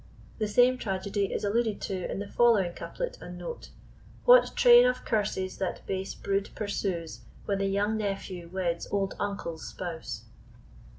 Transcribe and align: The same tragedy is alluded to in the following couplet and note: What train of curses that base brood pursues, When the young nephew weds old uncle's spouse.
The 0.39 0.47
same 0.47 0.79
tragedy 0.79 1.31
is 1.31 1.43
alluded 1.43 1.79
to 1.81 2.09
in 2.09 2.17
the 2.17 2.27
following 2.27 2.73
couplet 2.73 3.19
and 3.21 3.37
note: 3.37 3.69
What 4.25 4.55
train 4.55 4.83
of 4.87 5.05
curses 5.05 5.57
that 5.59 5.85
base 5.85 6.15
brood 6.15 6.49
pursues, 6.55 7.19
When 7.45 7.59
the 7.59 7.67
young 7.67 7.97
nephew 7.97 8.49
weds 8.51 8.87
old 8.89 9.13
uncle's 9.19 9.67
spouse. 9.67 10.23